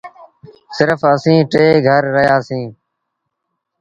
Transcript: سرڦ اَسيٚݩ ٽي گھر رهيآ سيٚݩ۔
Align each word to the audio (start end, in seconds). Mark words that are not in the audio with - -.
سرڦ 0.75 1.01
اَسيٚݩ 1.13 1.47
ٽي 1.51 1.65
گھر 1.87 2.03
رهيآ 2.15 2.37
سيٚݩ۔ 2.47 2.69